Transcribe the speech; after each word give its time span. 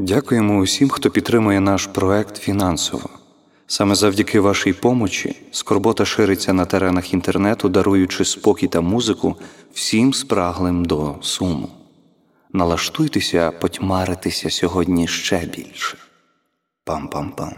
Дякуємо 0.00 0.58
усім, 0.58 0.88
хто 0.88 1.10
підтримує 1.10 1.60
наш 1.60 1.86
проект 1.86 2.36
фінансово. 2.36 3.10
Саме 3.66 3.94
завдяки 3.94 4.40
вашій 4.40 4.72
помочі 4.72 5.36
скорбота 5.50 6.04
шириться 6.04 6.52
на 6.52 6.64
теренах 6.64 7.14
інтернету, 7.14 7.68
даруючи 7.68 8.24
спокій 8.24 8.68
та 8.68 8.80
музику 8.80 9.36
всім 9.72 10.14
спраглим 10.14 10.84
до 10.84 11.14
суму. 11.20 11.68
Налаштуйтеся 12.52 13.50
потьмаритися 13.50 14.50
сьогодні 14.50 15.08
ще 15.08 15.46
більше. 15.46 15.96
Пам-пам-пам. 16.86 17.54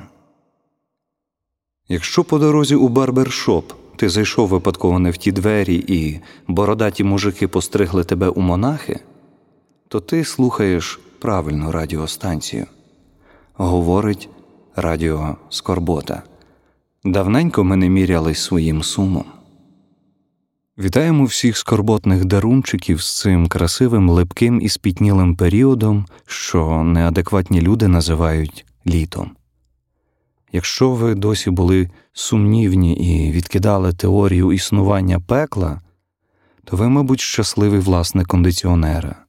Якщо 1.88 2.24
по 2.24 2.38
дорозі 2.38 2.74
у 2.74 2.88
барбершоп 2.88 3.72
ти 3.96 4.09
зайшов 4.09 4.48
випадково 4.48 4.98
не 4.98 5.11
в 5.11 5.16
ті 5.16 5.32
двері 5.32 5.84
і 5.88 6.20
бородаті 6.48 7.04
мужики 7.04 7.48
постригли 7.48 8.04
тебе 8.04 8.29
у 8.29 8.40
монахи, 8.40 9.00
то 9.88 10.00
ти 10.00 10.24
слухаєш 10.24 11.00
правильну 11.23 11.73
радіостанцію. 11.73 12.66
Говорить 13.54 14.29
Радіо 14.76 15.36
Скорбота. 15.49 16.22
Давненько 17.04 17.64
ми 17.64 17.76
не 17.76 17.89
мірялись 17.89 18.39
своїм 18.39 18.82
сумом. 18.82 19.25
Вітаємо 20.79 21.25
всіх 21.25 21.57
скорботних 21.58 22.25
дарунчиків 22.25 23.03
з 23.03 23.21
цим 23.21 23.46
красивим, 23.46 24.11
липким 24.11 24.61
і 24.61 24.68
спітнілим 24.68 25.36
періодом, 25.36 26.07
що 26.27 26.82
неадекватні 26.82 27.61
люди 27.61 27.89
називають 27.89 28.66
літом. 28.86 29.30
Якщо 30.52 30.91
ви 30.91 31.14
досі 31.14 31.50
були 31.50 31.91
сумнівні 32.12 32.94
і 32.94 33.33
відкидали 33.33 33.92
теорію 33.92 34.52
існування 34.52 35.20
пекла, 35.20 35.80
то 36.64 36.77
ви, 36.77 36.89
мабуть, 36.89 37.20
щасливий 37.20 37.80
власник 37.80 38.27
кондиціонера. 38.27 39.22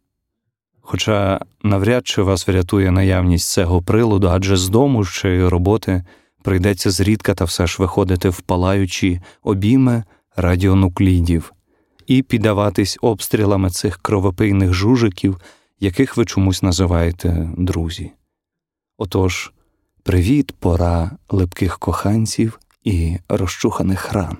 Хоча 0.85 1.39
навряд 1.63 2.07
чи 2.07 2.21
вас 2.21 2.47
врятує 2.47 2.91
наявність 2.91 3.51
цього 3.51 3.81
приладу, 3.81 4.27
адже 4.27 4.57
з 4.57 4.69
дому 4.69 5.05
чи 5.05 5.49
роботи 5.49 6.03
прийдеться 6.41 6.91
зрідка 6.91 7.33
та 7.33 7.45
все 7.45 7.67
ж 7.67 7.77
виходити 7.79 8.29
в 8.29 8.41
палаючі 8.41 9.21
обійми 9.43 10.03
радіонуклідів 10.35 11.53
і 12.07 12.21
піддаватись 12.21 12.97
обстрілами 13.01 13.69
цих 13.69 13.97
кровопийних 13.97 14.73
жужиків, 14.73 15.37
яких 15.79 16.17
ви 16.17 16.25
чомусь 16.25 16.63
називаєте 16.63 17.49
друзі. 17.57 18.11
Отож, 18.97 19.53
привіт, 20.03 20.51
пора 20.59 21.11
липких 21.29 21.79
коханців 21.79 22.59
і 22.83 23.17
розчуханих 23.29 24.13
ран. 24.13 24.37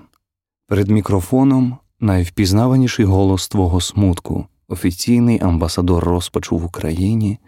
Перед 0.66 0.88
мікрофоном 0.88 1.78
найвпізнаваніший 2.00 3.04
голос 3.04 3.48
твого 3.48 3.80
смутку 3.80 4.46
офіційний 4.68 5.40
амбасадор 5.40 6.04
розпачу 6.04 6.56
в 6.56 6.64
Україні 6.64 7.38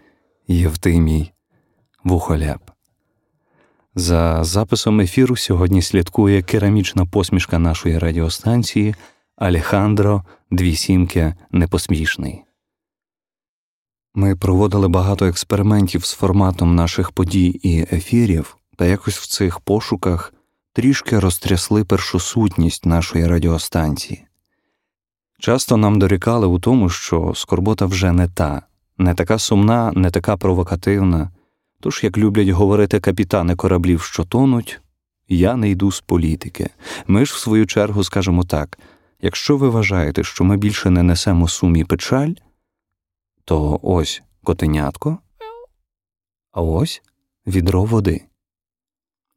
Євтимій 0.47 1.31
Вухоляб. 2.03 2.71
За 3.95 4.43
записом 4.43 4.99
ефіру 4.99 5.37
сьогодні 5.37 5.81
слідкує 5.81 6.41
керамічна 6.41 7.05
посмішка 7.05 7.59
нашої 7.59 7.97
радіостанції 7.97 8.95
Алехандро 9.35 10.23
Двісімке 10.51 11.35
Непосмішний. 11.51 12.43
Ми 14.15 14.35
проводили 14.35 14.87
багато 14.87 15.25
експериментів 15.25 16.05
з 16.05 16.13
форматом 16.13 16.75
наших 16.75 17.11
подій 17.11 17.59
і 17.63 17.95
ефірів, 17.95 18.57
та 18.75 18.85
якось 18.85 19.17
в 19.17 19.27
цих 19.27 19.59
пошуках 19.59 20.33
трішки 20.73 21.19
розтрясли 21.19 21.83
першосутність 21.83 22.85
нашої 22.85 23.27
радіостанції. 23.27 24.26
Часто 25.39 25.77
нам 25.77 25.99
дорікали 25.99 26.47
у 26.47 26.59
тому, 26.59 26.89
що 26.89 27.33
скорбота 27.35 27.85
вже 27.85 28.11
не 28.11 28.27
та, 28.27 28.61
не 28.97 29.13
така 29.13 29.37
сумна, 29.39 29.91
не 29.95 30.11
така 30.11 30.37
провокативна. 30.37 31.31
Тож, 31.79 32.03
як 32.03 32.17
люблять 32.17 32.49
говорити 32.49 32.99
капітани 32.99 33.55
кораблів, 33.55 34.01
що 34.01 34.23
тонуть, 34.23 34.81
я 35.27 35.55
не 35.55 35.69
йду 35.69 35.91
з 35.91 36.01
політики. 36.01 36.69
Ми 37.07 37.25
ж, 37.25 37.33
в 37.33 37.37
свою 37.37 37.65
чергу, 37.65 38.03
скажемо 38.03 38.43
так: 38.43 38.79
якщо 39.21 39.57
ви 39.57 39.69
вважаєте, 39.69 40.23
що 40.23 40.43
ми 40.43 40.57
більше 40.57 40.89
не 40.89 41.03
несемо 41.03 41.47
сумі 41.47 41.83
печаль, 41.83 42.33
то 43.45 43.79
ось 43.83 44.21
котенятко, 44.43 45.17
а 46.51 46.61
ось 46.61 47.01
відро 47.47 47.83
води. 47.83 48.21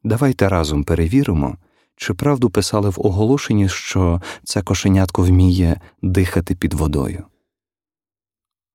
Давайте 0.03 0.49
разом 0.49 0.83
перевіримо. 0.83 1.57
Чи 2.01 2.13
правду 2.13 2.49
писали 2.49 2.89
в 2.89 2.95
оголошенні, 2.97 3.69
що 3.69 4.21
це 4.43 4.61
кошенятко 4.61 5.23
вміє 5.23 5.79
дихати 6.01 6.55
під 6.55 6.73
водою? 6.73 7.23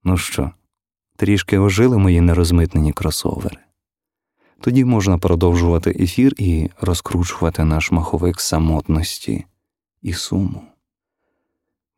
Ну 0.04 0.16
що, 0.16 0.50
трішки 1.16 1.59
ожили 1.59 1.98
мої 1.98 2.20
нерозмитнені 2.20 2.92
кросовери. 2.92 3.56
Тоді 4.60 4.84
можна 4.84 5.19
продовжувати 5.19 5.91
ефір 5.91 6.34
і 6.38 6.70
розкручувати 6.81 7.65
наш 7.65 7.91
маховик 7.91 8.41
самотності 8.41 9.44
і 10.03 10.12
суму. 10.12 10.62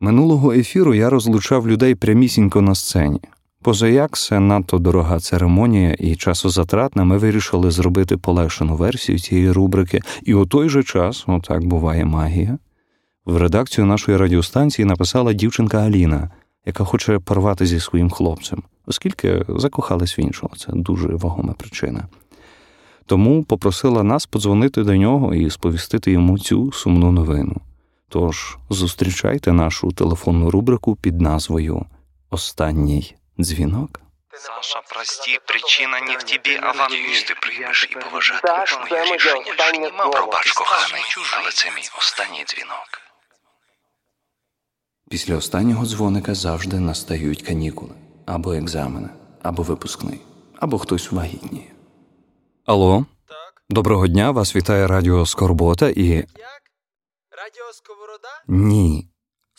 Минулого 0.01 0.53
ефіру 0.53 0.95
я 0.95 1.11
розлучав 1.11 1.69
людей 1.69 1.95
прямісінько 1.95 2.61
на 2.61 2.75
сцені. 2.75 3.21
Позаяк 3.69 4.19
це 4.19 4.41
надто 4.41 4.79
дорога 4.79 5.21
церемонія 5.21 5.97
і 5.99 6.17
часозатратна, 6.17 7.05
ми 7.05 7.19
вирішили 7.19 7.71
зробити 7.71 8.17
полегшену 8.17 8.77
версію 8.77 9.19
цієї 9.19 9.53
рубрики, 9.53 10.01
і 10.23 10.35
у 10.35 10.47
той 10.47 10.69
же 10.69 10.83
час, 10.83 11.25
отак 11.27 11.65
буває 11.65 12.05
магія, 12.05 12.59
в 13.25 13.37
редакцію 13.37 13.87
нашої 13.87 14.17
радіостанції 14.17 14.87
написала 14.87 15.33
дівчинка 15.33 15.79
Аліна, 15.79 16.31
яка 16.67 16.85
хоче 16.85 17.19
порвати 17.19 17.67
зі 17.67 17.81
своїм 17.81 18.11
хлопцем, 18.11 18.63
оскільки 18.87 19.45
закохалась 19.49 20.19
в 20.19 20.21
іншого. 20.21 20.57
Це 20.57 20.73
дуже 20.73 21.09
вагома 21.09 21.55
причина. 21.59 22.09
Тому 23.07 23.45
попросила 23.45 24.03
нас 24.03 24.27
подзвонити 24.27 24.85
до 24.85 24.97
нього 24.97 25.35
і 25.35 25.51
сповістити 25.51 26.13
йому 26.13 26.39
цю 26.39 26.73
сумну 26.73 27.13
новину. 27.13 27.57
Тож 28.09 28.59
зустрічайте 28.71 29.53
нашу 29.53 29.93
телефонну 29.93 30.51
рубрику 30.51 30.97
під 30.97 31.21
назвою 31.21 31.85
Останній 32.31 33.18
дзвінок. 33.41 34.01
Саша, 34.35 34.83
прости, 34.89 35.39
причина 35.47 36.01
не 36.01 36.17
в 36.17 36.23
тебе, 36.23 36.61
а 36.63 36.73
в 36.73 36.77
Надіюсь, 36.77 37.23
ти 37.23 37.35
приймеш 37.35 37.89
і 37.91 37.95
поважатимеш 37.95 38.79
моє 38.79 39.05
рішення. 39.05 39.55
Приймав, 39.71 40.11
пробач, 40.11 40.53
коханий, 40.53 41.03
але 41.41 41.51
це 41.51 41.71
мій 41.71 41.89
останній 41.99 42.45
дзвінок. 42.45 42.89
Після 45.11 45.37
останнього 45.37 45.87
дзвоника 45.87 46.35
завжди 46.35 46.81
настають 46.81 47.43
канікули 47.43 47.95
або 48.27 48.53
екзамени, 48.53 49.09
або 49.43 49.63
випускний, 49.63 50.21
або 50.61 50.79
хтось 50.79 51.13
вагітніє. 51.13 51.73
Алло, 52.67 53.07
Так. 53.29 53.63
доброго 53.71 54.07
дня, 54.07 54.31
вас 54.31 54.57
вітає 54.57 54.87
Радіо 54.87 55.27
Скорбота 55.27 55.89
і. 55.89 56.05
Як? 56.07 56.27
Радіо 57.31 57.73
Сковорода? 57.73 58.43
Ні. 58.47 59.09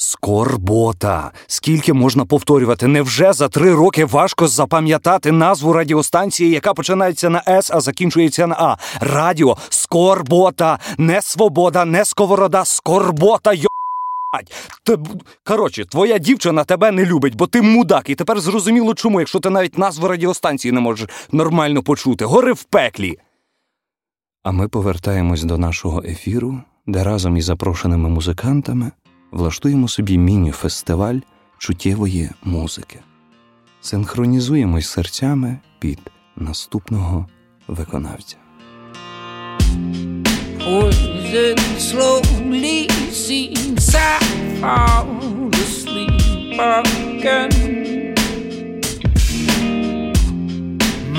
Скорбота. 0.01 1.31
Скільки 1.47 1.93
можна 1.93 2.25
повторювати? 2.25 2.87
Невже 2.87 3.33
за 3.33 3.49
три 3.49 3.75
роки 3.75 4.05
важко 4.05 4.47
запам'ятати 4.47 5.31
назву 5.31 5.73
радіостанції, 5.73 6.51
яка 6.51 6.73
починається 6.73 7.29
на 7.29 7.43
С, 7.47 7.71
а 7.73 7.79
закінчується 7.81 8.47
на 8.47 8.55
А? 8.55 8.77
Радіо 9.01 9.57
Скорбота. 9.69 10.79
Не 10.97 11.21
свобода, 11.21 11.85
не 11.85 12.05
сковорода, 12.05 12.65
скорбота. 12.65 13.53
Йо... 13.53 13.67
Коротше, 15.43 15.85
твоя 15.85 16.17
дівчина 16.17 16.63
тебе 16.63 16.91
не 16.91 17.05
любить, 17.05 17.35
бо 17.35 17.47
ти 17.47 17.61
мудак, 17.61 18.09
і 18.09 18.15
тепер 18.15 18.39
зрозуміло 18.39 18.93
чому, 18.93 19.19
якщо 19.19 19.39
ти 19.39 19.49
навіть 19.49 19.77
назву 19.77 20.07
радіостанції 20.07 20.71
не 20.71 20.79
можеш 20.79 21.09
нормально 21.31 21.83
почути. 21.83 22.25
Гори 22.25 22.53
в 22.53 22.63
пеклі. 22.63 23.17
А 24.43 24.51
ми 24.51 24.67
повертаємось 24.67 25.43
до 25.43 25.57
нашого 25.57 26.03
ефіру, 26.05 26.61
де 26.87 27.03
разом 27.03 27.37
із 27.37 27.45
запрошеними 27.45 28.09
музикантами 28.09 28.91
влаштуємо 29.31 29.87
собі 29.87 30.17
міні-фестиваль 30.17 31.19
чуттєвої 31.57 32.29
музики. 32.43 32.99
Синхронізуємось 33.81 34.89
серцями 34.89 35.57
під 35.79 35.99
наступного 36.35 37.27
виконавця. 37.67 38.37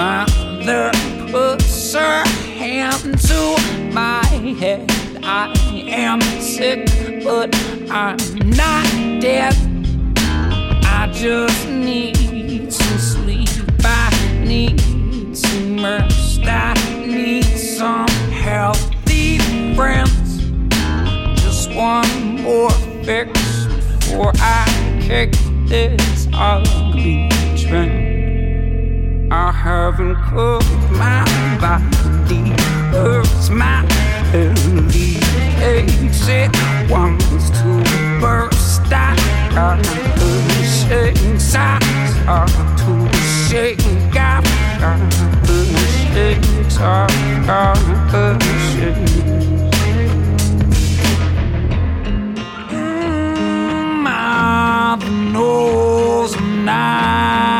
Mother 0.00 0.90
puts 1.32 1.92
her 1.92 2.24
hand 2.58 3.20
to 3.28 3.40
my 3.92 4.24
head. 4.60 4.86
I 5.22 5.52
am 6.06 6.20
sick, 6.40 6.88
but 7.22 7.50
I'm 7.92 8.16
not 8.50 8.84
dead. 9.20 9.52
I 10.84 11.10
just 11.12 11.68
need 11.68 12.72
some 12.72 12.98
sleep. 12.98 13.48
I 13.82 14.10
need 14.44 15.36
some 15.36 15.82
rest. 15.82 16.40
I 16.44 16.74
need 17.04 17.42
some 17.42 18.06
healthy 18.30 19.38
friends. 19.74 20.38
Just 21.42 21.74
one 21.74 22.40
more 22.42 22.70
fix 23.02 23.66
before 23.66 24.32
I 24.36 25.00
kick 25.02 25.32
this 25.66 26.28
ugly 26.32 27.28
trend. 27.56 29.32
I 29.32 29.50
haven't 29.50 30.14
cooked 30.26 30.90
my 30.92 31.24
body, 31.60 32.50
hurts 32.92 33.50
my 33.50 33.84
belly, 34.30 35.19
aches 35.62 36.28
it 36.28 36.50
wants 36.90 37.50
to 37.50 37.82
burst. 38.20 38.80
I 38.92 39.14
got 39.54 39.78
the 39.82 40.32
shakes, 40.64 41.54
I 41.54 41.78
start 42.22 42.50
to 42.78 42.92
shake. 43.48 43.80
I 43.84 44.10
got 44.12 44.44
the 45.46 45.64
shakes, 46.12 46.76
I 46.78 47.06
got 47.46 47.76
the 48.10 48.38
shakes. 48.72 49.12
Mm, 52.70 54.02
my 54.02 54.96
nose, 55.32 56.34
I'm 56.36 56.64
not 56.64 57.59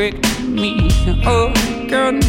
pricked 0.00 0.40
me 0.40 0.88
oh, 1.26 1.52
again. 1.84 2.22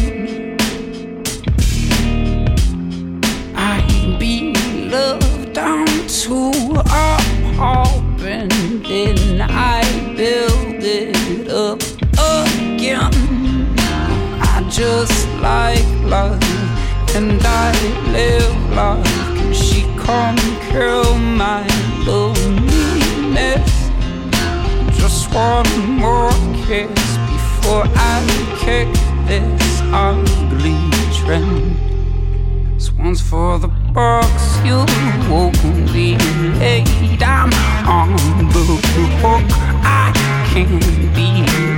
I 3.56 4.16
be 4.20 4.52
loved 4.90 5.54
down 5.54 5.86
to 5.86 6.52
a 6.80 7.16
pulp 7.56 8.20
and 8.20 8.52
then 8.84 9.40
I 9.40 9.80
build 10.18 10.84
it 10.84 11.48
up 11.48 11.80
again. 12.12 13.14
I 14.54 14.68
just 14.68 15.26
like 15.40 15.88
love 16.04 16.42
and 17.16 17.40
I 17.42 17.72
live. 18.12 18.52
Can 19.36 19.54
she 19.54 19.80
come 20.04 20.36
kill 20.68 21.16
my 21.16 21.66
loneliness? 22.04 23.72
Just 25.00 25.32
one 25.32 25.70
more 26.02 26.32
kiss 26.66 27.11
before 27.62 27.84
I 27.94 28.56
kick 28.58 28.88
this 29.26 29.80
ugly 29.92 30.76
trend. 31.14 31.76
This 32.74 32.90
one's 32.92 33.20
for 33.20 33.58
the 33.58 33.68
box 33.68 34.26
you 34.64 34.84
won't 35.30 35.62
be 35.92 36.16
late. 36.58 37.22
I'm 37.22 37.52
on 37.86 38.16
the 38.48 38.64
hook. 39.22 39.44
I 39.84 40.12
can't 40.50 41.14
be 41.14 41.28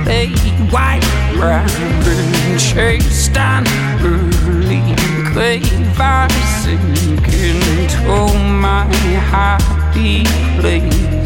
late. 0.09 0.71
White 0.73 1.05
rabbit 1.37 2.59
chased 2.59 3.37
an 3.37 3.65
early 4.01 4.81
grave. 5.33 5.99
I 5.99 6.27
sink 6.63 7.27
into 7.27 8.33
my 8.63 8.85
happy 9.31 10.23
place. 10.59 11.24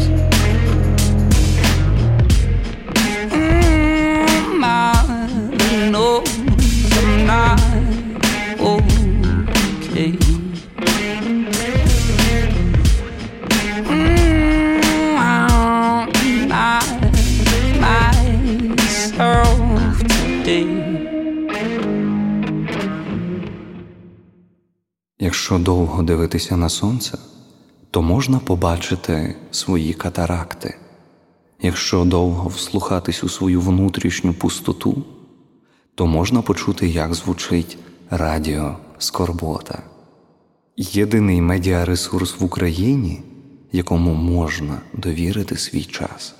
Якщо 25.50 25.58
довго 25.58 26.02
дивитися 26.02 26.56
на 26.56 26.68
сонце, 26.68 27.18
то 27.90 28.02
можна 28.02 28.38
побачити 28.38 29.36
свої 29.50 29.92
катаракти. 29.92 30.78
Якщо 31.62 32.04
довго 32.04 32.48
вслухатись 32.48 33.24
у 33.24 33.28
свою 33.28 33.60
внутрішню 33.60 34.32
пустоту, 34.32 35.04
то 35.94 36.06
можна 36.06 36.42
почути, 36.42 36.88
як 36.88 37.14
звучить 37.14 37.78
радіо 38.10 38.76
Скорбота. 38.98 39.82
Єдиний 40.76 41.40
медіаресурс 41.40 42.40
в 42.40 42.44
Україні, 42.44 43.22
якому 43.72 44.14
можна 44.14 44.80
довірити 44.92 45.56
свій 45.56 45.84
час. 45.84 46.34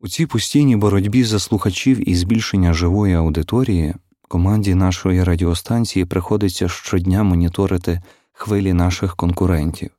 У 0.00 0.08
цій 0.08 0.26
постійній 0.26 0.76
боротьбі 0.76 1.24
за 1.24 1.38
слухачів 1.38 2.08
і 2.08 2.14
збільшення 2.14 2.72
живої 2.72 3.14
аудиторії 3.14 3.94
команді 4.28 4.74
нашої 4.74 5.24
радіостанції 5.24 6.04
приходиться 6.04 6.68
щодня 6.68 7.22
моніторити 7.22 8.02
хвилі 8.32 8.72
наших 8.72 9.16
конкурентів. 9.16 9.90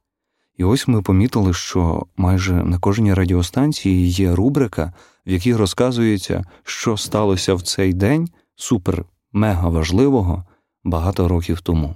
І 0.58 0.64
ось 0.64 0.88
ми 0.88 1.02
помітили, 1.02 1.54
що 1.54 2.06
майже 2.18 2.54
на 2.54 2.80
кожній 2.80 3.14
радіостанції 3.14 4.10
є 4.10 4.36
рубрика, 4.36 4.94
в 5.28 5.32
якій 5.32 5.56
розказується, 5.56 6.44
що 6.64 6.98
сталося 6.98 7.54
в 7.54 7.62
цей 7.62 7.94
день 7.94 8.30
супер 8.56 9.06
мега 9.32 9.70
важливого 9.70 10.46
багато 10.84 11.28
років 11.28 11.62
тому. 11.62 11.96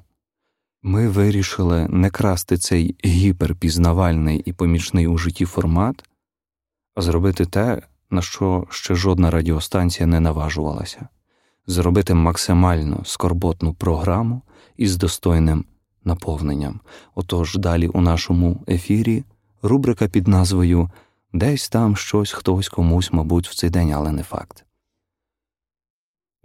Ми 0.84 1.10
вирішили 1.10 1.88
не 1.90 2.10
красти 2.10 2.58
цей 2.58 2.96
гіперпізнавальний 3.06 4.40
і 4.40 4.54
помічний 4.54 5.08
у 5.08 5.18
житті 5.18 5.46
формат, 5.46 6.04
а 6.96 7.02
зробити 7.02 7.46
те, 7.46 7.82
на 8.10 8.22
що 8.22 8.68
ще 8.70 8.96
жодна 8.96 9.32
радіостанція 9.32 10.08
не 10.08 10.20
наважувалася 10.20 11.08
зробити 11.68 12.14
максимально 12.14 13.02
скорботну 13.06 13.74
програму 13.74 14.42
із 14.78 14.98
достойним 14.98 15.66
наповненням. 16.04 16.80
Отож, 17.16 17.56
далі 17.56 17.88
у 17.88 18.02
нашому 18.02 18.64
ефірі 18.68 19.24
рубрика 19.62 20.08
під 20.08 20.28
назвою 20.28 20.90
Десь 21.36 21.70
там 21.70 21.96
щось 21.96 22.32
хтось 22.32 22.70
комусь, 22.70 23.14
мабуть, 23.14 23.48
в 23.48 23.56
цей 23.56 23.70
день, 23.70 23.92
але 23.92 24.12
не 24.12 24.24
факт. 24.24 24.66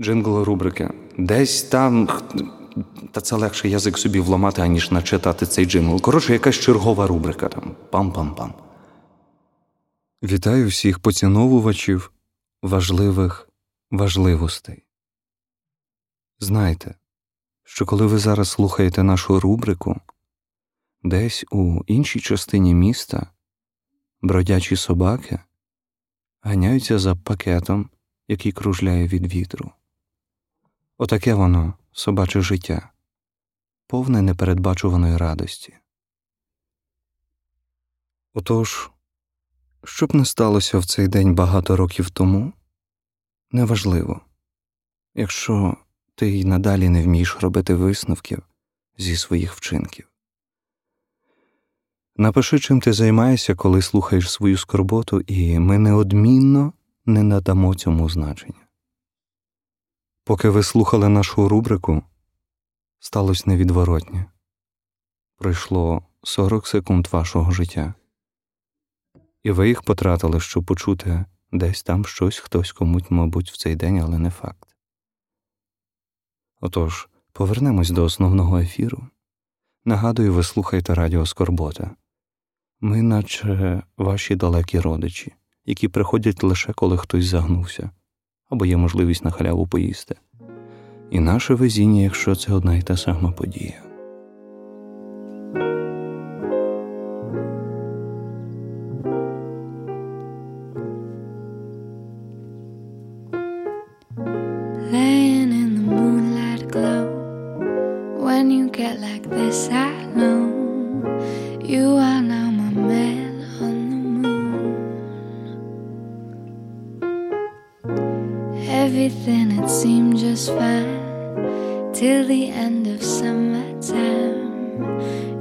Джингл 0.00 0.42
рубрики 0.42 0.90
Десь 1.18 1.62
там. 1.62 2.08
Та 3.12 3.20
це 3.20 3.36
легше 3.36 3.68
язик 3.68 3.98
собі 3.98 4.20
вламати, 4.20 4.62
аніж 4.62 4.90
начитати 4.90 5.46
цей 5.46 5.66
джингл. 5.66 6.00
Коротше, 6.00 6.32
якась 6.32 6.54
чергова 6.54 7.06
рубрика 7.06 7.48
там. 7.48 7.76
Пам-пам-пам. 7.90 8.52
Вітаю 10.22 10.68
всіх 10.68 10.98
поціновувачів 10.98 12.12
важливих 12.62 13.48
важливостей. 13.90 14.86
Знайте, 16.38 16.94
що 17.64 17.86
коли 17.86 18.06
ви 18.06 18.18
зараз 18.18 18.48
слухаєте 18.48 19.02
нашу 19.02 19.40
рубрику, 19.40 20.00
десь 21.02 21.44
у 21.50 21.80
іншій 21.86 22.20
частині 22.20 22.74
міста 22.74 23.26
бродячі 24.22 24.76
собаки 24.76 25.38
ганяються 26.40 26.98
за 26.98 27.16
пакетом, 27.16 27.90
який 28.28 28.52
кружляє 28.52 29.08
від 29.08 29.34
вітру. 29.34 29.72
Отаке 30.98 31.34
воно, 31.34 31.74
собаче 31.92 32.40
життя, 32.40 32.92
повне 33.86 34.22
непередбачуваної 34.22 35.16
радості. 35.16 35.76
Отож, 38.34 38.90
що 39.84 40.06
б 40.06 40.14
не 40.14 40.24
сталося 40.24 40.78
в 40.78 40.84
цей 40.84 41.08
день 41.08 41.34
багато 41.34 41.76
років 41.76 42.10
тому, 42.10 42.52
неважливо, 43.50 44.20
якщо 45.14 45.76
ти 46.14 46.28
й 46.28 46.44
надалі 46.44 46.88
не 46.88 47.02
вмієш 47.02 47.36
робити 47.40 47.74
висновків 47.74 48.42
зі 48.98 49.16
своїх 49.16 49.54
вчинків. 49.54 50.09
Напиши, 52.16 52.58
чим 52.58 52.80
ти 52.80 52.92
займаєшся, 52.92 53.54
коли 53.54 53.82
слухаєш 53.82 54.30
свою 54.30 54.58
скорботу, 54.58 55.20
і 55.20 55.58
ми 55.58 55.78
неодмінно 55.78 56.72
не 57.06 57.22
надамо 57.22 57.74
цьому 57.74 58.08
значення. 58.08 58.66
Поки 60.24 60.48
ви 60.48 60.62
слухали 60.62 61.08
нашу 61.08 61.48
рубрику, 61.48 62.02
сталося 62.98 63.44
невідворотнє. 63.46 64.26
Пройшло 65.36 66.02
40 66.22 66.66
секунд 66.66 67.06
вашого 67.06 67.50
життя, 67.50 67.94
і 69.42 69.50
ви 69.50 69.68
їх 69.68 69.82
потратили, 69.82 70.40
щоб 70.40 70.64
почути 70.64 71.24
десь 71.52 71.82
там 71.82 72.04
щось 72.04 72.38
хтось 72.38 72.72
комусь, 72.72 73.10
мабуть, 73.10 73.50
в 73.50 73.56
цей 73.56 73.76
день, 73.76 74.00
але 74.00 74.18
не 74.18 74.30
факт. 74.30 74.76
Отож, 76.60 77.08
повернемось 77.32 77.90
до 77.90 78.04
основного 78.04 78.58
ефіру. 78.58 79.08
Нагадую, 79.84 80.34
ви 80.34 80.42
слухаєте 80.42 80.94
Радіо 80.94 81.26
Скорбота. 81.26 81.90
Ми, 82.80 83.02
наче 83.02 83.82
ваші 83.96 84.36
далекі 84.36 84.80
родичі, 84.80 85.32
які 85.66 85.88
приходять 85.88 86.42
лише 86.42 86.72
коли 86.72 86.98
хтось 86.98 87.24
загнувся, 87.24 87.90
або 88.50 88.66
є 88.66 88.76
можливість 88.76 89.24
на 89.24 89.30
халяву 89.30 89.66
поїсти. 89.66 90.14
І 91.10 91.20
наше 91.20 91.54
везіння, 91.54 92.02
якщо 92.02 92.34
це 92.34 92.52
одна 92.52 92.76
й 92.76 92.82
та 92.82 92.96
сама 92.96 93.32
подія. 93.32 93.89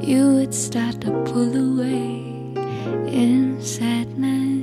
You 0.10 0.34
would 0.38 0.56
start 0.56 1.02
to 1.02 1.12
pull 1.24 1.56
away 1.56 2.26
in 3.14 3.62
sadness. 3.62 4.59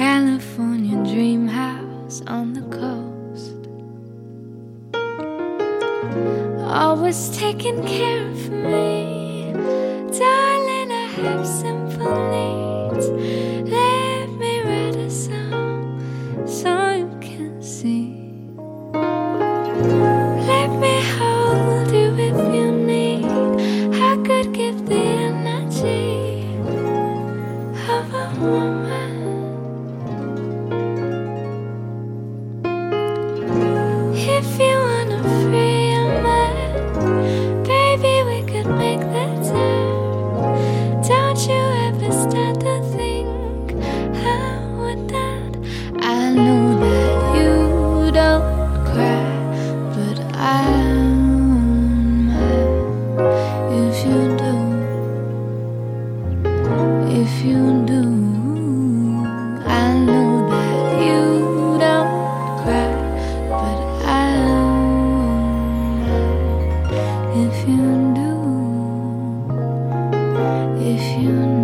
California 0.00 0.96
dream 1.12 1.46
house 1.46 2.22
on 2.26 2.54
the 2.54 2.62
coast. 2.78 3.60
Always 6.64 7.36
taking 7.36 7.86
care 7.86 8.26
of 8.26 8.48
me, 8.48 8.89
you 71.20 71.32
know. 71.32 71.59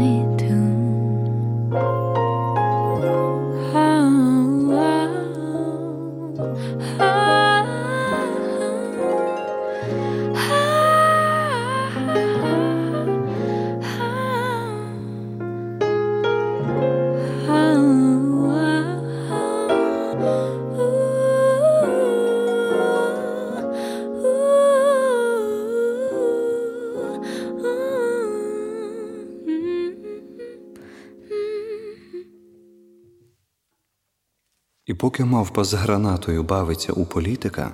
Поки 35.06 35.24
мавпа 35.24 35.64
з 35.64 35.74
гранатою 35.74 36.42
бавиться 36.42 36.92
у 36.92 37.04
політика, 37.04 37.72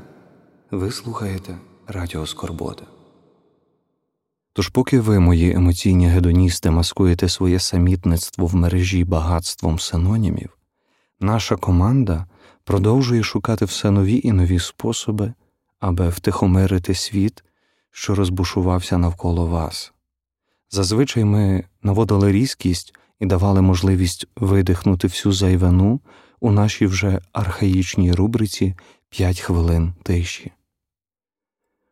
ви 0.70 0.90
слухаєте 0.90 1.58
Радіо 1.86 2.26
Скорбота. 2.26 2.84
Тож, 4.52 4.68
поки 4.68 5.00
ви, 5.00 5.20
мої 5.20 5.52
емоційні 5.52 6.06
гедоністи, 6.06 6.70
маскуєте 6.70 7.28
своє 7.28 7.58
самітництво 7.58 8.46
в 8.46 8.54
мережі 8.54 9.04
багатством 9.04 9.78
синонімів, 9.78 10.58
наша 11.20 11.56
команда 11.56 12.26
продовжує 12.64 13.22
шукати 13.22 13.64
все 13.64 13.90
нові 13.90 14.20
і 14.24 14.32
нові 14.32 14.58
способи, 14.58 15.32
аби 15.80 16.08
втихомирити 16.08 16.94
світ, 16.94 17.44
що 17.90 18.14
розбушувався 18.14 18.98
навколо 18.98 19.46
вас. 19.46 19.92
Зазвичай 20.70 21.24
ми 21.24 21.64
наводили 21.82 22.32
різкість 22.32 22.94
і 23.20 23.26
давали 23.26 23.62
можливість 23.62 24.26
видихнути 24.36 25.08
всю 25.08 25.32
зайвину 25.32 26.00
у 26.42 26.50
нашій 26.50 26.86
вже 26.86 27.20
архаїчній 27.32 28.12
рубриці 28.12 28.74
«5 29.10 29.40
хвилин 29.40 29.94
тиші. 30.02 30.52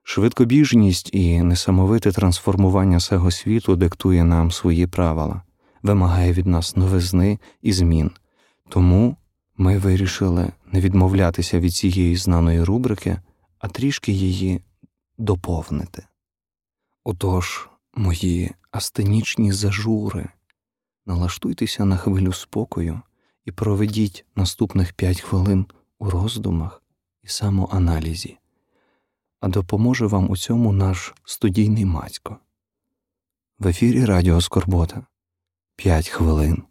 Швидкобіжність 0.02 1.14
і 1.14 1.42
несамовите 1.42 2.12
трансформування 2.12 3.00
сего 3.00 3.30
світу 3.30 3.76
диктує 3.76 4.25
нам 4.25 4.50
свої 4.50 4.87
правила, 4.87 5.42
вимагає 5.83 6.33
від 6.33 6.47
нас 6.47 6.76
новизни 6.76 7.38
і 7.62 7.73
змін. 7.73 8.11
Тому 8.69 9.16
ми 9.57 9.78
вирішили 9.78 10.52
не 10.73 10.80
відмовлятися 10.80 11.61
від 11.61 11.75
цієї 11.75 12.16
знаної 12.16 12.64
рубрики, 12.64 13.21
а 13.59 13.69
трішки 13.69 14.12
її 14.12 14.61
доповнити. 15.19 16.07
Отож, 17.04 17.69
мої 17.95 18.50
астенічні 18.71 19.52
зажури, 19.52 20.28
налаштуйтеся 21.07 21.85
на 21.85 21.97
хвилю 21.97 22.33
спокою 22.33 23.00
і 23.45 23.53
проведіть 23.53 24.25
наступних 24.37 24.93
п'ять 24.93 25.21
хвилин 25.21 25.67
у 25.99 26.11
роздумах 26.11 26.83
і 27.23 27.29
самоаналізі, 27.29 28.39
а 29.41 29.49
допоможе 29.49 30.07
вам 30.07 30.31
у 30.31 30.37
цьому 30.37 30.73
наш 30.73 31.15
студійний 31.25 31.85
Мацько. 31.85 32.39
В 33.59 33.67
ефірі 33.67 34.05
Радіо 34.05 34.41
Скорбота 34.41 35.07
П'ять 35.77 36.09
хвилин 36.09 36.63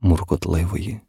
муркотливої 0.00 1.00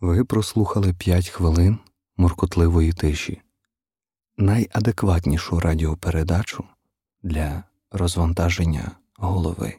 Ви 0.00 0.24
прослухали 0.24 0.92
п'ять 0.94 1.28
хвилин 1.28 1.78
моркотливої 2.16 2.92
тиші, 2.92 3.42
найадекватнішу 4.36 5.60
радіопередачу 5.60 6.64
для 7.22 7.64
розвантаження 7.90 8.90
голови. 9.16 9.74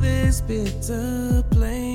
this 0.00 0.40
bitter 0.40 1.42
place. 1.50 1.85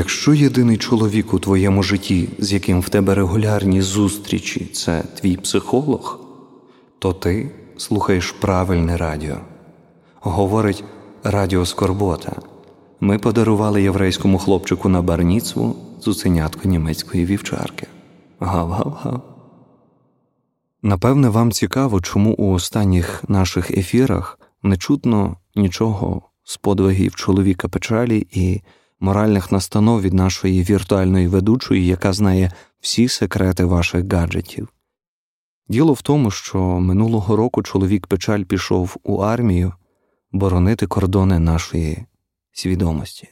Якщо 0.00 0.34
єдиний 0.34 0.76
чоловік 0.76 1.34
у 1.34 1.38
твоєму 1.38 1.82
житті, 1.82 2.28
з 2.38 2.52
яким 2.52 2.80
в 2.80 2.88
тебе 2.88 3.14
регулярні 3.14 3.82
зустрічі, 3.82 4.70
це 4.72 5.02
твій 5.02 5.36
психолог, 5.36 6.20
то 6.98 7.12
ти 7.12 7.50
слухаєш 7.76 8.32
правильне 8.32 8.96
радіо. 8.96 9.36
Говорить 10.20 10.84
Радіо 11.24 11.66
Скорбота. 11.66 12.32
Ми 13.00 13.18
подарували 13.18 13.82
єврейському 13.82 14.38
хлопчику 14.38 14.88
на 14.88 15.02
барніцву 15.02 15.76
цуценятку 16.00 16.68
німецької 16.68 17.24
вівчарки. 17.24 17.86
Гав-гав-гав. 18.38 19.20
Напевне, 20.82 21.28
вам 21.28 21.52
цікаво, 21.52 22.00
чому 22.00 22.34
у 22.38 22.52
останніх 22.52 23.24
наших 23.28 23.70
ефірах 23.70 24.38
не 24.62 24.76
чутно 24.76 25.36
нічого 25.56 26.22
з 26.44 26.56
подвигів 26.56 27.14
чоловіка 27.14 27.68
печалі 27.68 28.26
і 28.30 28.60
моральних 29.00 29.52
настанов 29.52 30.00
від 30.00 30.14
нашої 30.14 30.62
віртуальної 30.62 31.28
ведучої, 31.28 31.86
яка 31.86 32.12
знає 32.12 32.52
всі 32.80 33.08
секрети 33.08 33.64
ваших 33.64 34.12
гаджетів. 34.12 34.68
Діло 35.68 35.92
в 35.92 36.02
тому, 36.02 36.30
що 36.30 36.58
минулого 36.58 37.36
року 37.36 37.62
чоловік 37.62 38.06
печаль 38.06 38.42
пішов 38.42 38.96
у 39.02 39.16
армію 39.16 39.72
боронити 40.32 40.86
кордони 40.86 41.38
нашої 41.38 42.06
свідомості, 42.52 43.28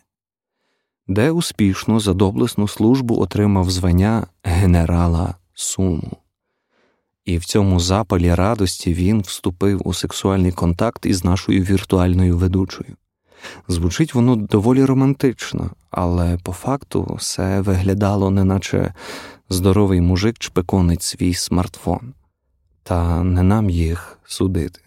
де 1.06 1.30
успішно 1.30 2.00
за 2.00 2.14
доблесну 2.14 2.68
службу 2.68 3.20
отримав 3.20 3.70
звання 3.70 4.26
генерала 4.42 5.34
Суму. 5.54 6.16
І 7.24 7.38
в 7.38 7.44
цьому 7.44 7.80
запалі 7.80 8.34
радості 8.34 8.94
він 8.94 9.20
вступив 9.20 9.82
у 9.84 9.94
сексуальний 9.94 10.52
контакт 10.52 11.06
із 11.06 11.24
нашою 11.24 11.62
віртуальною 11.62 12.38
ведучою. 12.38 12.96
Звучить 13.68 14.14
воно 14.14 14.36
доволі 14.36 14.84
романтично, 14.84 15.70
але 15.90 16.38
по 16.42 16.52
факту 16.52 17.14
все 17.18 17.60
виглядало, 17.60 18.30
неначе 18.30 18.94
здоровий 19.48 20.00
мужик 20.00 20.38
чпеконить 20.38 21.02
свій 21.02 21.34
смартфон, 21.34 22.14
та 22.82 23.24
не 23.24 23.42
нам 23.42 23.70
їх 23.70 24.18
судити. 24.24 24.80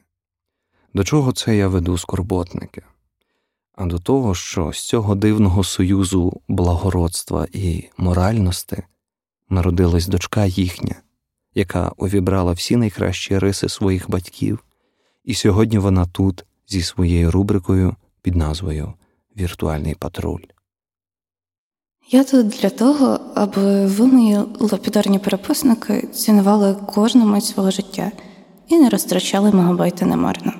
До 0.93 1.03
чого 1.03 1.31
це 1.31 1.55
я 1.55 1.67
веду 1.67 1.97
скорботники? 1.97 2.81
А 3.75 3.85
до 3.85 3.99
того, 3.99 4.35
що 4.35 4.71
з 4.73 4.87
цього 4.87 5.15
дивного 5.15 5.63
союзу 5.63 6.41
благородства 6.47 7.47
і 7.53 7.89
моральності 7.97 8.83
народилась 9.49 10.07
дочка 10.07 10.45
їхня, 10.45 10.95
яка 11.55 11.91
увібрала 11.97 12.51
всі 12.51 12.75
найкращі 12.75 13.39
риси 13.39 13.69
своїх 13.69 14.09
батьків, 14.09 14.63
і 15.23 15.33
сьогодні 15.33 15.77
вона 15.77 16.05
тут 16.05 16.45
зі 16.67 16.81
своєю 16.81 17.31
рубрикою 17.31 17.95
під 18.21 18.35
назвою 18.35 18.93
Віртуальний 19.37 19.95
патруль. 19.95 20.43
Я 22.09 22.23
тут 22.23 22.47
для 22.47 22.69
того, 22.69 23.19
аби 23.35 23.85
ви, 23.85 24.07
мої 24.07 24.37
лапідарні 24.59 25.19
переписники, 25.19 26.07
цінували 26.07 26.75
кожну 26.75 27.25
мить 27.25 27.45
свого 27.45 27.71
життя 27.71 28.11
і 28.67 28.79
не 28.79 28.89
розтрачали 28.89 29.51
мегабайти 29.51 30.05
немарно. 30.05 30.53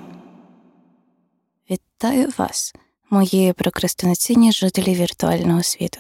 Вітаю 1.70 2.30
вас, 2.38 2.74
мої 3.10 3.54
прокрастинаційні 3.54 4.52
жителі 4.52 4.96
віртуального 4.96 5.64
світу. 5.64 6.00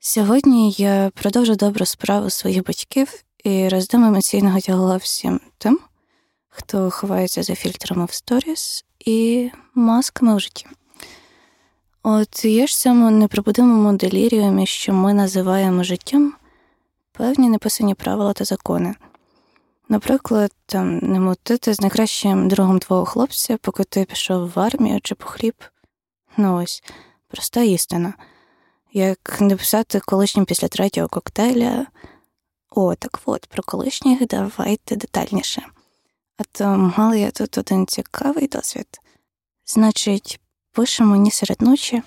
Сьогодні 0.00 0.70
я 0.78 1.10
продовжу 1.14 1.54
добру 1.54 1.86
справу 1.86 2.30
своїх 2.30 2.66
батьків 2.66 3.24
і 3.44 3.68
роздам 3.68 4.04
емоційного 4.04 4.60
тягла 4.60 4.96
всім 4.96 5.40
тим, 5.58 5.78
хто 6.48 6.90
ховається 6.90 7.42
за 7.42 7.54
фільтрами 7.54 8.04
в 8.04 8.12
сторіс 8.12 8.84
і 9.04 9.50
масками 9.74 10.36
в 10.36 10.40
житті. 10.40 10.66
От 12.02 12.44
є 12.44 12.66
ж 12.66 12.78
цьому 12.78 13.10
непробудимому 13.10 13.92
деліріумі, 13.96 14.66
що 14.66 14.92
ми 14.92 15.14
називаємо 15.14 15.82
життям 15.82 16.32
певні 17.12 17.48
неписані 17.48 17.94
правила 17.94 18.32
та 18.32 18.44
закони. 18.44 18.94
Наприклад, 19.88 20.52
там 20.66 20.98
не 20.98 21.20
мутити 21.20 21.74
з 21.74 21.80
найкращим 21.80 22.48
другом 22.48 22.78
твого 22.78 23.04
хлопця, 23.04 23.56
поки 23.56 23.84
ти 23.84 24.04
пішов 24.04 24.50
в 24.50 24.60
армію 24.60 25.00
чи 25.00 25.14
по 25.14 25.26
хліб. 25.26 25.54
Ну 26.36 26.62
ось, 26.62 26.82
проста 27.28 27.60
істина. 27.60 28.14
Як 28.92 29.40
не 29.40 29.56
писати 29.56 30.00
колишнім 30.00 30.44
після 30.44 30.68
третього 30.68 31.08
коктейля. 31.08 31.86
О, 32.70 32.94
так 32.94 33.20
от, 33.24 33.46
про 33.46 33.62
колишніх 33.62 34.26
давайте 34.26 34.96
детальніше. 34.96 35.62
А 36.40 36.42
то 36.52 36.92
мала 36.96 37.16
я 37.16 37.30
тут 37.30 37.58
один 37.58 37.86
цікавий 37.86 38.48
досвід. 38.48 38.86
Значить, 39.66 40.40
пишемо 40.72 41.10
мені 41.10 41.30
серед 41.30 41.62
ночі, 41.62 42.02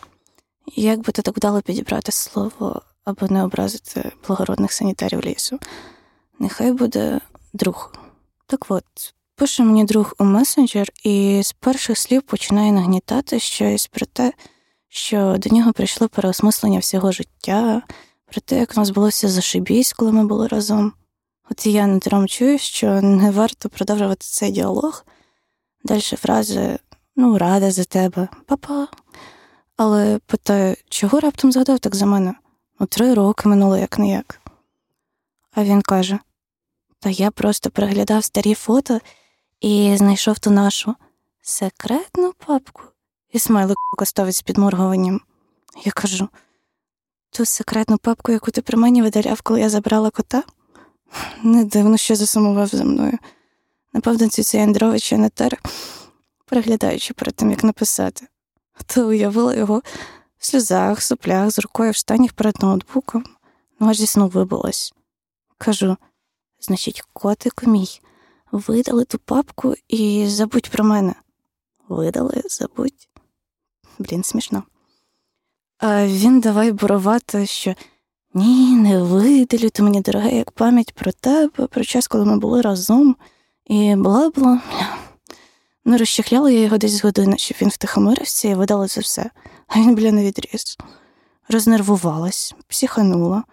як 0.75 0.99
би 0.99 1.11
то 1.11 1.21
так 1.21 1.37
вдало 1.37 1.61
підібрати 1.61 2.11
слово, 2.11 2.81
аби 3.03 3.27
не 3.29 3.43
образити 3.43 4.11
благородних 4.27 4.73
санітарів 4.73 5.25
лісу. 5.25 5.59
Нехай 6.39 6.71
буде 6.71 7.19
друг. 7.53 7.93
Так 8.47 8.65
от, 8.69 8.83
пише 9.35 9.63
мені 9.63 9.83
друг 9.85 10.13
у 10.19 10.23
месенджер, 10.23 10.89
і 11.03 11.41
з 11.43 11.51
перших 11.51 11.97
слів 11.97 12.21
починає 12.21 12.71
нагнітати 12.71 13.39
щось 13.39 13.87
про 13.87 14.05
те, 14.05 14.33
що 14.89 15.35
до 15.37 15.55
нього 15.55 15.73
прийшло 15.73 16.09
переосмислення 16.09 16.79
всього 16.79 17.11
життя, 17.11 17.81
про 18.31 18.41
те, 18.41 18.59
як 18.59 18.73
у 18.75 18.79
нас 18.79 18.89
булося 18.89 19.29
зашибісь, 19.29 19.93
коли 19.93 20.11
ми 20.11 20.25
були 20.25 20.47
разом. 20.47 20.93
От 21.49 21.65
я 21.65 21.87
недаром 21.87 22.27
чую, 22.27 22.57
що 22.57 23.01
не 23.01 23.31
варто 23.31 23.69
продовжувати 23.69 24.25
цей 24.25 24.51
діалог. 24.51 25.05
Далі 25.83 26.01
фрази 26.01 26.79
ну, 27.15 27.37
рада 27.37 27.71
за 27.71 27.83
тебе, 27.83 28.27
папа. 28.45 28.87
Але 29.77 30.19
питаю, 30.25 30.75
чого 30.89 31.19
раптом 31.19 31.51
згадав 31.51 31.79
так 31.79 31.95
за 31.95 32.05
мене? 32.05 32.33
Ну, 32.79 32.85
три 32.85 33.13
роки 33.13 33.49
минуло 33.49 33.77
як 33.77 33.99
не 33.99 34.09
як. 34.09 34.41
А 35.51 35.63
він 35.63 35.81
каже: 35.81 36.19
Та 36.99 37.09
я 37.09 37.31
просто 37.31 37.69
переглядав 37.69 38.23
старі 38.23 38.53
фото 38.53 38.99
і 39.61 39.95
знайшов 39.97 40.39
ту 40.39 40.49
нашу 40.49 40.95
секретну 41.41 42.33
папку 42.45 42.83
і 43.31 43.39
смайлик 43.39 43.77
ставить 44.03 44.35
з 44.35 44.41
підморгуванням. 44.41 45.21
Я 45.85 45.91
кажу: 45.91 46.29
ту 47.29 47.45
секретну 47.45 47.97
папку, 47.97 48.31
яку 48.31 48.51
ти 48.51 48.61
при 48.61 48.77
мені 48.77 49.01
видаляв, 49.01 49.41
коли 49.41 49.59
я 49.59 49.69
забрала 49.69 50.09
кота? 50.09 50.43
Не 51.43 51.63
дивно, 51.63 51.97
що 51.97 52.15
засумував 52.15 52.67
за 52.67 52.83
мною. 52.83 53.17
Напевно, 53.93 54.29
ці 54.29 54.57
Андровича 54.57 55.17
не 55.17 55.29
тер, 55.29 55.61
переглядаючи 56.45 57.13
перед 57.13 57.35
тим, 57.35 57.51
як 57.51 57.63
написати. 57.63 58.27
То 58.85 59.07
уявила 59.07 59.55
його 59.55 59.81
в 60.37 60.45
сльозах, 60.45 61.01
соплях, 61.01 61.51
з 61.51 61.59
рукою 61.59 61.91
в 61.91 61.95
штанях 61.95 62.33
перед 62.33 62.63
ноутбуком, 62.63 63.23
ну 63.79 63.89
аж 63.89 63.97
зі 63.97 64.07
сну 64.07 64.27
вибилась. 64.27 64.93
Кажу: 65.57 65.97
значить, 66.59 67.01
котику 67.13 67.69
мій, 67.69 68.01
видали 68.51 69.05
ту 69.05 69.19
папку 69.19 69.75
і 69.87 70.27
забудь 70.27 70.69
про 70.69 70.83
мене. 70.83 71.15
Видали, 71.89 72.41
забудь. 72.45 73.09
Блін, 73.99 74.23
смішно. 74.23 74.63
А 75.77 76.07
він 76.07 76.39
давай 76.39 76.71
бурувати, 76.71 77.45
що 77.45 77.75
ні, 78.33 78.75
не 78.75 79.03
видалю, 79.03 79.69
ти 79.69 79.83
мені 79.83 80.01
дороге, 80.01 80.37
як 80.37 80.51
пам'ять 80.51 80.93
про 80.93 81.11
тебе, 81.11 81.67
про 81.67 81.83
час, 81.83 82.07
коли 82.07 82.25
ми 82.25 82.37
були 82.37 82.61
разом, 82.61 83.15
і 83.65 83.95
бла 83.95 84.29
бла. 84.29 84.61
Ну, 85.85 85.97
розчехляла 85.97 86.51
я 86.51 86.59
його 86.59 86.77
десь 86.77 86.91
з 86.91 87.03
години, 87.03 87.37
щоб 87.37 87.57
він 87.61 87.69
втихомирився 87.69 88.47
і 88.47 88.55
видала 88.55 88.87
це 88.87 89.01
все. 89.01 89.29
А 89.67 89.79
він, 89.79 89.95
бля, 89.95 90.11
не 90.11 90.23
відріс. 90.23 90.77
Рознервувалась, 91.49 92.55
психанула. 92.67 93.43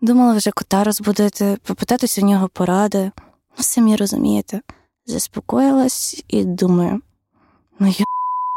Думала 0.00 0.34
вже 0.34 0.50
кота 0.50 0.84
розбудити, 0.84 1.58
попитатись 1.62 2.18
у 2.18 2.26
нього 2.26 2.48
поради. 2.48 3.10
Ну, 3.58 3.64
самі 3.64 3.96
розумієте, 3.96 4.60
заспокоїлась 5.06 6.24
і 6.28 6.44
думаю: 6.44 7.00
ну, 7.78 7.86
я 7.86 8.04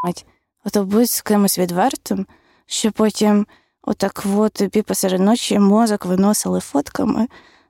мать, 0.05 0.25
ото 0.65 0.83
будь 0.83 1.11
з 1.11 1.21
кимось 1.21 1.59
відвертим, 1.59 2.25
що 2.65 2.91
потім 2.91 3.47
отак 3.81 4.23
от 4.35 4.53
тобі 4.53 4.81
посеред 4.81 5.21
ночі 5.21 5.59
мозок 5.59 6.05
виносили 6.05 6.59
фотками, 6.59 7.27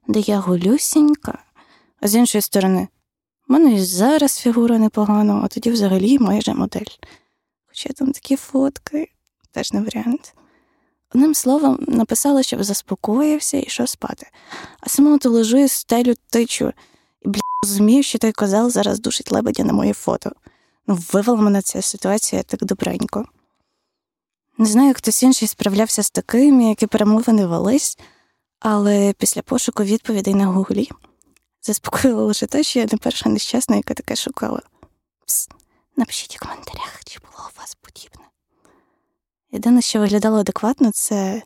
де 0.08 0.20
я 0.20 0.40
гулюсінька, 0.40 1.40
а 2.02 2.08
з 2.08 2.16
іншої 2.16 2.42
сторони. 2.42 2.88
У 3.50 3.54
мене 3.54 3.74
і 3.74 3.80
зараз 3.80 4.38
фігура 4.38 4.78
непогана, 4.78 5.42
а 5.44 5.48
тоді 5.48 5.72
взагалі 5.72 6.20
майже 6.20 6.54
модель. 6.54 6.92
Хоча 7.68 7.90
там 7.90 8.12
такі 8.12 8.36
фотки, 8.36 9.12
теж 9.52 9.74
не 9.74 9.82
варіант. 9.82 10.34
Одним 11.16 11.36
словом, 11.36 11.80
написала, 11.88 12.44
щоб 12.44 12.64
заспокоївся 12.64 13.58
і 13.58 13.66
йшов 13.66 13.90
спати. 13.90 14.28
А 14.80 14.90
самому 14.90 15.18
то 15.18 15.30
лежу 15.30 15.58
і 15.58 15.68
стелю 15.68 16.14
тичу, 16.30 16.74
і 17.22 17.30
бля, 17.30 17.42
розумію, 17.64 18.04
що 18.04 18.18
той 18.18 18.32
козел 18.32 18.70
зараз 18.70 19.00
душить 19.00 19.32
лебедя 19.32 19.64
на 19.64 19.74
моє 19.74 19.94
фото. 19.94 20.32
Ну, 20.88 21.00
вивела 21.14 21.42
мене 21.42 21.62
ця 21.62 21.82
ситуація 21.82 22.44
так 22.44 22.64
добренько. 22.64 23.26
Не 24.60 24.66
знаю, 24.66 24.88
як 24.88 24.98
хтось 24.98 25.24
інший 25.24 25.48
справлявся 25.48 26.04
з 26.04 26.12
такими, 26.12 26.70
які 26.70 26.88
перемовини 26.88 27.46
велись, 27.46 27.98
але 28.60 29.14
після 29.14 29.42
пошуку 29.42 29.84
відповідей 29.84 30.34
на 30.34 30.46
гуглі 30.46 30.90
заспокоїло 31.62 32.26
лише 32.26 32.48
те, 32.48 32.64
що 32.64 32.80
я 32.80 32.88
не 32.92 32.98
перша 32.98 33.30
нещасна, 33.30 33.76
яка 33.76 33.94
таке 33.94 34.16
шукала. 34.16 34.62
Пс, 35.26 35.50
напишіть 35.98 36.38
у 36.42 36.46
коментарях, 36.46 37.00
чи 37.06 37.20
було 37.20 37.50
у 37.56 37.60
вас 37.60 37.78
подібне. 37.82 38.26
Єдине, 39.52 39.82
що 39.82 40.00
виглядало 40.00 40.40
адекватно, 40.40 40.92
це 40.92 41.42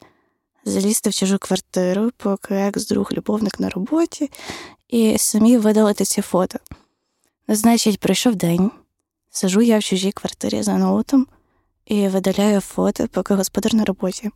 залізти 0.65 1.09
в 1.09 1.13
чужу 1.13 1.37
квартиру, 1.37 2.11
поки 2.17 2.55
екс-друг 2.55 3.09
любовник 3.11 3.59
на 3.59 3.69
роботі, 3.69 4.31
і 4.89 5.17
самі 5.17 5.57
видалити 5.57 6.05
ці 6.05 6.21
фото. 6.21 6.59
Значить, 7.47 7.99
пройшов 7.99 8.35
день, 8.35 8.71
сижу 9.31 9.61
я 9.61 9.79
в 9.79 9.83
чужій 9.83 10.11
квартирі 10.11 10.63
за 10.63 10.77
ноутом 10.77 11.27
і 11.85 12.07
видаляю 12.07 12.61
фото, 12.61 13.07
поки 13.07 13.33
господар 13.33 13.75
на 13.75 13.85
роботі. 13.85 14.29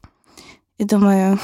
І 0.77 0.85
думаю, 0.85 1.39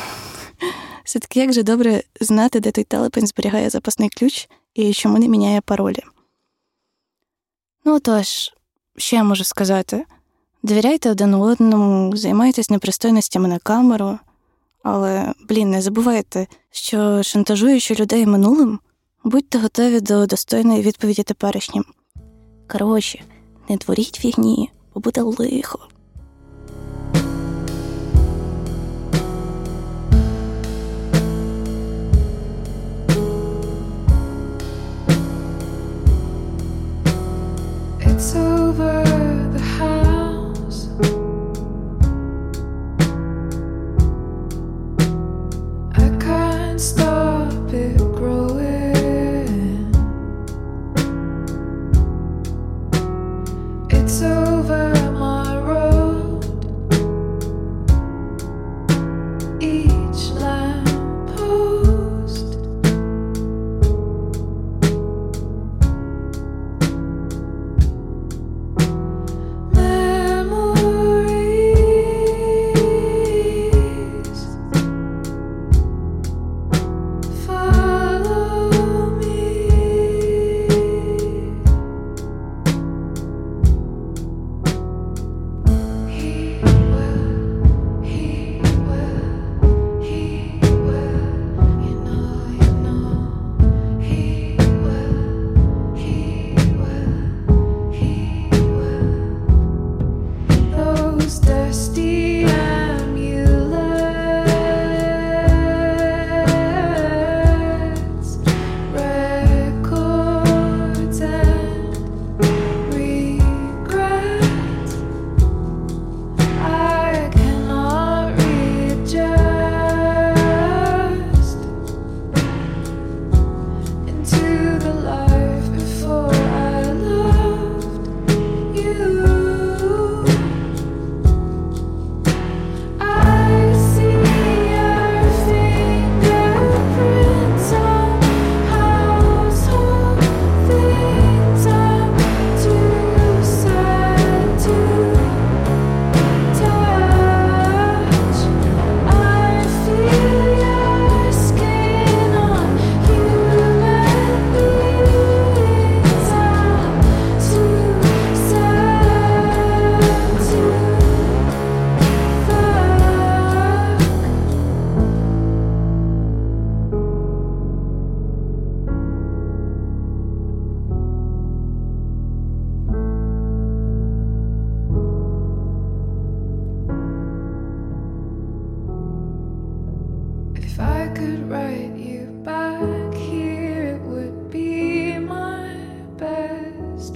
все-таки 1.03 1.39
як 1.39 1.53
же 1.53 1.63
добре 1.63 2.03
знати, 2.21 2.59
де 2.59 2.71
той 2.71 2.83
телепень 2.83 3.27
зберігає 3.27 3.69
запасний 3.69 4.09
ключ 4.09 4.49
і 4.73 4.93
чому 4.93 5.19
не 5.19 5.27
міняє 5.27 5.61
паролі. 5.61 6.03
Ну 7.85 7.99
тож, 7.99 8.53
що 8.97 9.15
я 9.15 9.23
можу 9.23 9.43
сказати? 9.43 10.05
Довіряйте 10.63 11.11
один 11.11 11.33
одному, 11.33 12.17
займайтесь 12.17 12.69
непристойностями 12.69 13.47
на 13.47 13.59
камеру, 13.59 14.19
але, 14.83 15.33
блін, 15.49 15.71
не 15.71 15.81
забувайте, 15.81 16.47
що 16.71 17.23
шантажуючи 17.23 17.95
людей 17.95 18.25
минулим, 18.25 18.79
Будьте 19.23 19.59
готові 19.59 19.99
до 19.99 20.25
достойної 20.25 20.81
відповіді 20.81 21.23
теперішнім. 21.23 21.85
Коротше, 22.71 23.23
не 23.69 23.77
творіть 23.77 24.15
фігні, 24.15 24.71
бо 24.93 24.99
буде 24.99 25.21
лихо. 25.21 25.79
Stop 46.83 47.22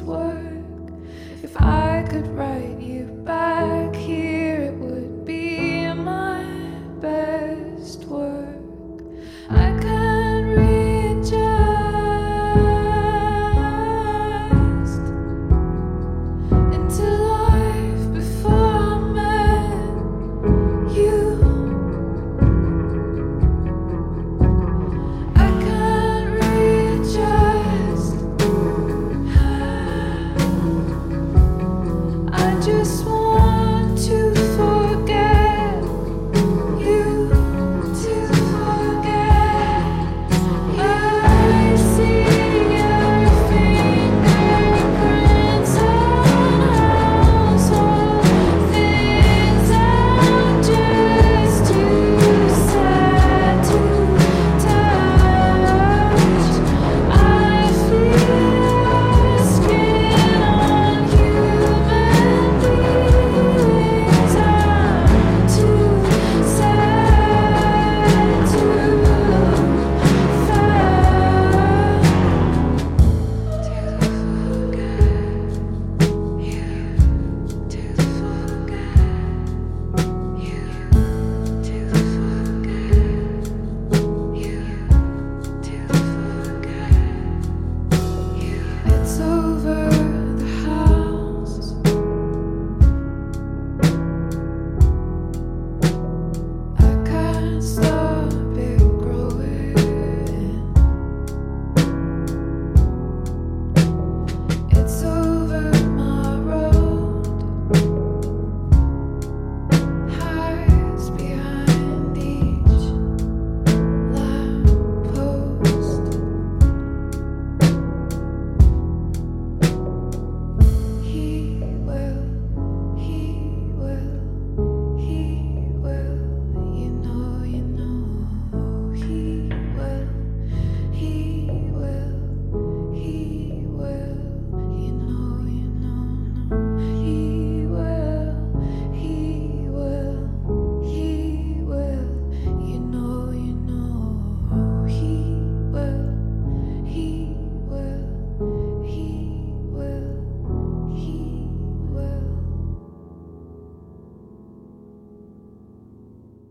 work 0.02 0.94
if 1.44 1.56
I 1.62 2.06
could 2.10 2.28
write 2.28 2.80
you. 2.80 2.97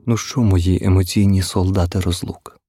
Ну 0.08 0.16
що, 0.16 0.40
мої 0.40 0.84
емоційні 0.84 1.42
солдати 1.42 2.00
розлук? 2.00 2.60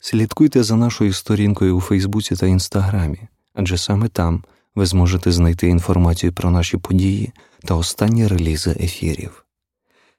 Слідкуйте 0.00 0.62
за 0.62 0.76
нашою 0.76 1.12
сторінкою 1.12 1.76
у 1.76 1.80
Фейсбуці 1.80 2.36
та 2.36 2.46
Інстаграмі, 2.46 3.18
адже 3.54 3.78
саме 3.78 4.08
там 4.08 4.44
ви 4.74 4.86
зможете 4.86 5.32
знайти 5.32 5.68
інформацію 5.68 6.32
про 6.32 6.50
наші 6.50 6.76
події 6.76 7.32
та 7.64 7.74
останні 7.74 8.26
релізи 8.26 8.70
ефірів. 8.70 9.44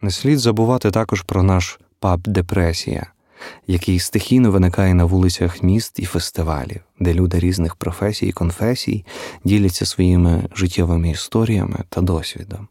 Не 0.01 0.11
слід 0.11 0.39
забувати 0.39 0.91
також 0.91 1.21
про 1.21 1.43
наш 1.43 1.79
паб 1.99 2.21
Депресія, 2.27 3.07
який 3.67 3.99
стихійно 3.99 4.51
виникає 4.51 4.93
на 4.93 5.05
вулицях 5.05 5.63
міст 5.63 5.99
і 5.99 6.05
фестивалів, 6.05 6.81
де 6.99 7.13
люди 7.13 7.39
різних 7.39 7.75
професій 7.75 8.27
і 8.27 8.31
конфесій 8.31 9.05
діляться 9.43 9.85
своїми 9.85 10.49
життєвими 10.55 11.09
історіями 11.09 11.79
та 11.89 12.01
досвідом. 12.01 12.67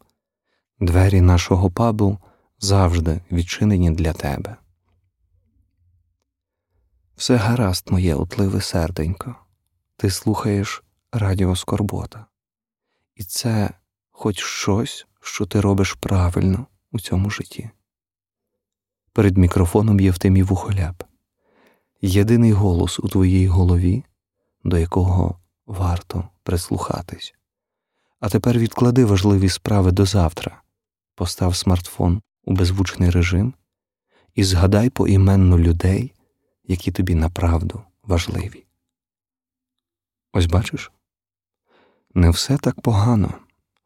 Двері 0.79 1.21
нашого 1.21 1.71
пабу 1.71 2.17
завжди 2.65 3.21
відчинені 3.31 3.91
для 3.91 4.13
тебе. 4.13 4.55
Все 7.15 7.35
гаразд, 7.35 7.91
моє 7.91 8.15
утливе 8.15 8.61
серденько, 8.61 9.35
ти 9.97 10.09
слухаєш 10.09 10.83
радіо 11.11 11.55
Скорбота, 11.55 12.25
і 13.15 13.23
це 13.23 13.69
хоч 14.11 14.39
щось, 14.43 15.07
що 15.21 15.45
ти 15.45 15.61
робиш 15.61 15.93
правильно 15.93 16.67
у 16.91 16.99
цьому 16.99 17.29
житті. 17.29 17.69
Перед 19.13 19.37
мікрофоном 19.37 19.99
Євтимій 19.99 20.43
Вухоляп, 20.43 21.03
єдиний 22.01 22.51
голос 22.51 22.99
у 22.99 23.07
твоїй 23.07 23.47
голові, 23.47 24.03
до 24.63 24.77
якого 24.77 25.39
варто 25.65 26.29
прислухатись. 26.43 27.35
А 28.19 28.29
тепер 28.29 28.59
відклади 28.59 29.05
важливі 29.05 29.49
справи 29.49 29.91
до 29.91 30.05
завтра, 30.05 30.61
постав 31.15 31.55
смартфон 31.55 32.21
у 32.45 32.53
беззвучний 32.53 33.09
режим 33.09 33.53
і 34.35 34.43
згадай 34.43 34.89
поіменно 34.89 35.59
людей, 35.59 36.13
які 36.63 36.91
тобі 36.91 37.15
направду 37.15 37.81
важливі. 38.03 38.65
Ось 40.33 40.45
бачиш, 40.45 40.91
не 42.13 42.29
все 42.29 42.57
так 42.57 42.81
погано, 42.81 43.33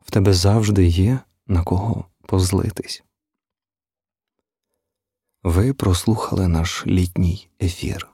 в 0.02 0.12
тебе 0.12 0.34
завжди 0.34 0.86
є 0.86 1.20
на 1.48 1.64
кого 1.64 2.06
позлитись. 2.22 3.04
Ви 5.44 5.74
прослухали 5.74 6.48
наш 6.48 6.88
літній 6.88 7.50
ефір. 7.62 8.08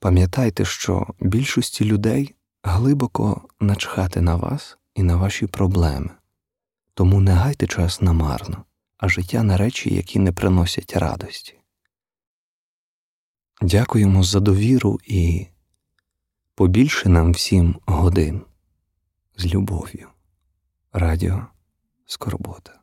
Пам'ятайте, 0.00 0.64
що 0.64 1.06
більшості 1.20 1.84
людей 1.84 2.34
глибоко 2.62 3.48
начхати 3.60 4.20
на 4.20 4.36
вас 4.36 4.78
і 4.94 5.02
на 5.02 5.16
ваші 5.16 5.46
проблеми, 5.46 6.10
тому 6.94 7.20
не 7.20 7.32
гайте 7.32 7.66
час 7.66 8.00
намарно, 8.00 8.64
а 9.04 9.08
життя 9.08 9.42
на 9.42 9.56
речі, 9.56 9.94
які 9.94 10.18
не 10.18 10.32
приносять 10.32 10.96
радості. 10.96 11.54
Дякуємо 13.62 14.22
за 14.22 14.40
довіру 14.40 15.00
і 15.04 15.46
побільше 16.54 17.08
нам 17.08 17.32
всім 17.32 17.76
годин 17.86 18.42
з 19.36 19.46
любов'ю. 19.46 20.08
Радіо 20.92 21.46
Скорбота. 22.06 22.80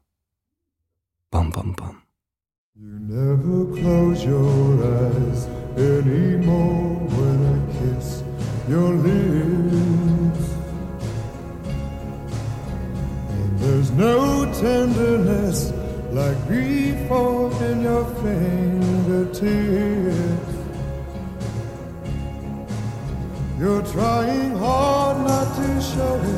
Пам-пам-пам. 1.32 1.96
You 2.76 3.00
never 3.18 3.60
close 3.80 4.20
your 4.34 4.74
eyes 5.00 5.42
anymore 5.94 6.90
when 7.18 7.38
I 7.56 7.58
kiss 7.78 8.08
your 8.74 8.92
lips. 9.08 10.46
And 13.38 13.52
there's 13.62 13.92
no 14.08 14.18
tenderness 14.64 15.60
like 16.12 16.46
grief 16.46 17.10
in 17.62 17.82
your 17.84 18.06
fingertips. 18.22 19.42
You're 23.58 23.84
trying 23.84 24.56
hard 24.58 25.18
not 25.26 25.56
to 25.56 25.82
show 25.82 26.16
it. 26.16 26.31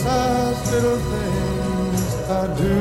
Criticize 0.00 0.72
little 0.72 0.98
things 0.98 2.14
I 2.28 2.46
do. 2.56 2.76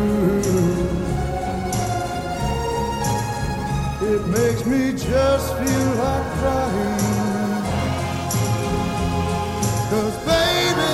It 4.14 4.28
makes 4.28 4.66
me 4.66 4.92
just 4.92 5.54
feel 5.58 5.90
like 6.04 6.26
crying. 6.40 7.64
Cause 9.90 10.18
baby, 10.26 10.94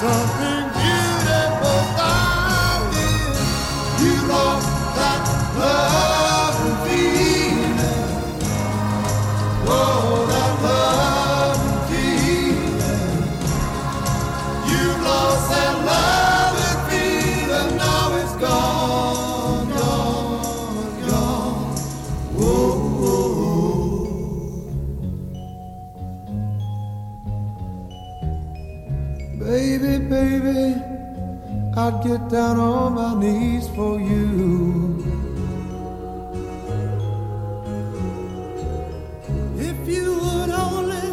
something 0.00 0.64
beautiful 0.80 1.80
found 1.96 2.92
it. 2.96 4.02
You 4.02 4.28
lost 4.28 4.68
that 4.96 5.56
love 5.58 5.99
I'd 31.92 32.04
get 32.04 32.28
down 32.28 32.56
on 32.60 32.94
my 32.94 33.14
knees 33.20 33.66
for 33.70 33.98
you. 33.98 35.02
If 39.56 39.88
you 39.88 40.14
would 40.22 40.50
only 40.50 41.08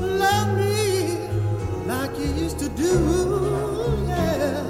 love 0.00 0.56
me 0.56 1.18
like 1.86 2.18
you 2.18 2.28
used 2.44 2.58
to 2.60 2.70
do, 2.70 2.94
yeah. 4.08 4.62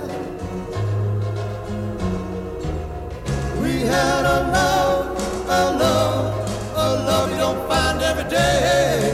We 3.62 3.82
had 3.82 4.24
a 4.36 4.38
love, 4.58 5.16
a 5.46 5.62
love, 5.84 6.74
a 6.74 6.88
love 7.06 7.30
you 7.30 7.36
don't 7.36 7.68
find 7.68 8.02
every 8.02 8.28
day. 8.28 9.11